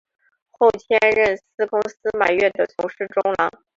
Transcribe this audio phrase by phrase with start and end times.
[0.49, 3.51] 后迁任司空司马越的从事中郎。